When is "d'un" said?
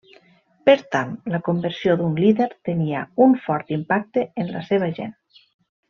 2.01-2.17